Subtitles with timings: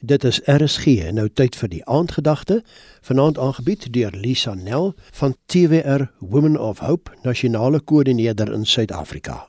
[0.00, 2.60] Dit is RSG en nou tyd vir die aandgedagte.
[3.02, 9.48] Vanaand aangebied deur Lisa Nel van TWR Women of Hope, nasionale koördineerder in Suid-Afrika.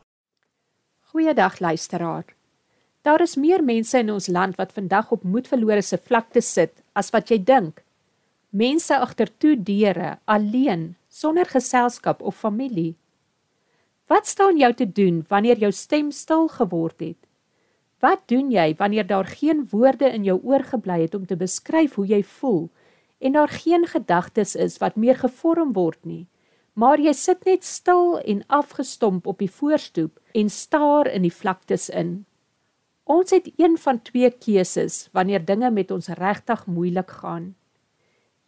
[1.13, 2.25] Goeiedag luisteraar.
[3.01, 7.13] Daar is meer mense in ons land wat vandag op moedverlore se vlakte sit as
[7.13, 7.83] wat jy dink.
[8.49, 12.95] Mense agter toe deure, alleen, sonder geselskap of familie.
[14.07, 17.28] Wat staan jou te doen wanneer jou stem stil geword het?
[17.99, 21.95] Wat doen jy wanneer daar geen woorde in jou oor gebly het om te beskryf
[21.99, 22.69] hoe jy voel
[23.19, 26.27] en daar geen gedagtes is wat meer gevorm word nie,
[26.73, 31.89] maar jy sit net stil en afgestomp op die voorstoep en staar in die vlaktes
[31.89, 32.23] in.
[33.03, 37.55] Ons het een van twee keuses wanneer dinge met ons regtig moeilik gaan.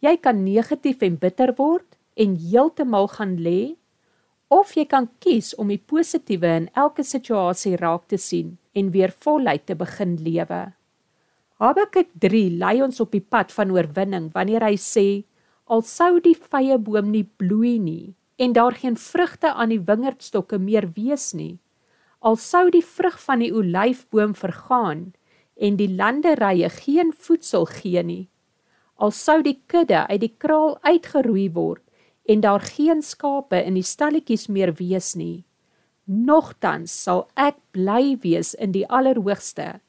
[0.00, 3.74] Jy kan negatief en bitter word en heeltemal gaan lê
[4.52, 9.12] of jy kan kies om die positiewe in elke situasie raak te sien en weer
[9.24, 10.62] voluit te begin lewe.
[11.62, 15.06] Habakuk 3 lei ons op die pad van oorwinning wanneer hy sê
[15.72, 20.58] al sou die vrye boom nie bloei nie en daar geen vrugte aan die wingerdstokke
[20.58, 21.60] meer wees nie
[22.20, 25.04] al sou die vrug van die olyfboom vergaan
[25.56, 28.24] en die landerye geen voedsel gee nie
[28.96, 31.82] al sou die kudde uit die kraal uitgeroei word
[32.24, 35.44] en daar geen skape in die stalletjies meer wees nie.
[36.06, 39.80] Nogtans sal ek bly wees in die Allerhoogste.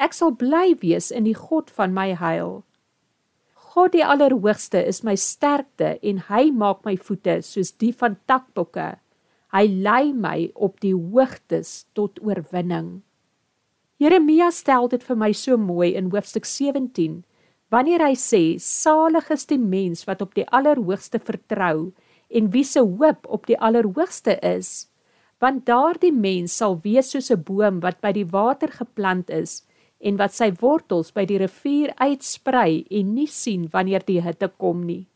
[0.00, 2.62] Ek sal bly wees in die God van my heil.
[3.70, 8.96] God die Allerhoogste is my sterkte en hy maak my voete soos die van takbokke.
[9.54, 13.02] Hy lei my op die hoogtes tot oorwinning.
[14.00, 17.20] Jeremia stel dit vir my so mooi in hoofstuk 17
[17.70, 21.92] Wanneer hy sê salig is die mens wat op die allerhoogste vertrou
[22.26, 24.88] en wie se hoop op die allerhoogste is,
[25.38, 29.62] want daardie mens sal wees soos 'n boom wat by die water geplant is
[30.00, 34.82] en wat sy wortels by die rivier uitsprei en nie sien wanneer die hitte kom
[34.82, 35.06] nie.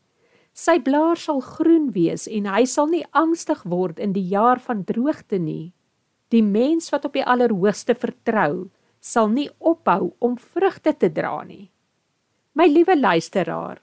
[0.53, 4.85] Sy blaar sal groen wees en hy sal nie angstig word in die jaar van
[4.87, 5.73] droogte nie.
[6.31, 8.69] Die mens wat op die allerhoogste vertrou,
[9.01, 11.74] sal nie ophou om vrugte te dra nie.
[12.55, 13.81] My liewe luisteraar,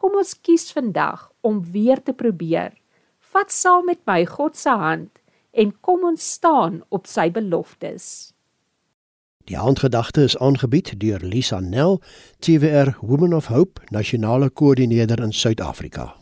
[0.00, 2.72] kom ons kies vandag om weer te probeer.
[3.20, 5.20] Vat saam met my God se hand
[5.52, 8.32] en kom ons staan op sy beloftes.
[9.44, 12.00] Die aandgedagte is aangebied deur Lisa Nel,
[12.40, 16.14] TWR Women of Hope, nasionale koördineerder in Suid-Afrika.